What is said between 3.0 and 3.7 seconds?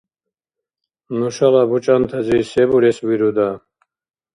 вируда?